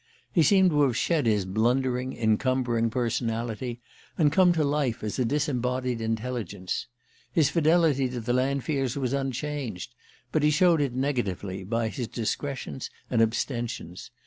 [0.31, 3.81] He seemed to have shed his blundering, encumbering personality,
[4.17, 6.87] and come to life as a disembodied intelligence.
[7.31, 9.93] His fidelity to the Lanfears was unchanged;
[10.31, 14.09] but he showed it negatively, by his discretions and abstentions.